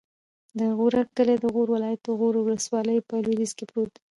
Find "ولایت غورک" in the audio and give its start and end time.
1.71-2.43